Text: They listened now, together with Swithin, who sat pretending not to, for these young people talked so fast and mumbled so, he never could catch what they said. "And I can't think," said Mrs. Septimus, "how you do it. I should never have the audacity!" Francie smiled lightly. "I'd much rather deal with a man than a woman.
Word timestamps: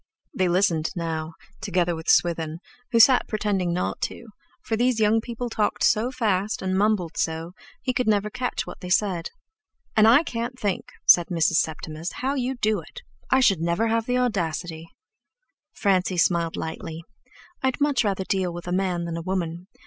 They 0.33 0.47
listened 0.49 0.89
now, 0.95 1.35
together 1.61 1.93
with 1.95 2.09
Swithin, 2.09 2.57
who 2.91 2.99
sat 2.99 3.27
pretending 3.27 3.71
not 3.71 4.01
to, 4.05 4.29
for 4.63 4.75
these 4.75 4.99
young 4.99 5.21
people 5.21 5.47
talked 5.47 5.83
so 5.83 6.09
fast 6.09 6.63
and 6.63 6.75
mumbled 6.75 7.17
so, 7.17 7.51
he 7.83 7.93
never 8.07 8.31
could 8.31 8.39
catch 8.39 8.65
what 8.65 8.79
they 8.81 8.89
said. 8.89 9.29
"And 9.95 10.07
I 10.07 10.23
can't 10.23 10.57
think," 10.59 10.85
said 11.05 11.27
Mrs. 11.27 11.57
Septimus, 11.59 12.13
"how 12.13 12.33
you 12.33 12.55
do 12.55 12.79
it. 12.79 13.03
I 13.29 13.41
should 13.41 13.61
never 13.61 13.89
have 13.89 14.07
the 14.07 14.17
audacity!" 14.17 14.89
Francie 15.71 16.17
smiled 16.17 16.55
lightly. 16.57 17.03
"I'd 17.61 17.79
much 17.79 18.03
rather 18.03 18.23
deal 18.23 18.51
with 18.51 18.67
a 18.67 18.71
man 18.71 19.05
than 19.05 19.17
a 19.17 19.21
woman. 19.21 19.67